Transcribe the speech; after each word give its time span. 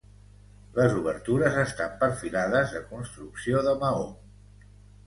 Les 0.77 0.95
obertures 1.01 1.59
estan 1.65 1.93
perfilades 2.01 2.75
de 2.79 2.85
construcció 2.95 3.65
de 3.71 3.79
maó. 3.87 4.07